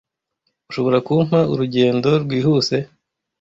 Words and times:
Ushobora 0.69 0.97
kumpa 1.07 1.39
urugendo 1.53 2.09
rwihuse? 2.23 2.75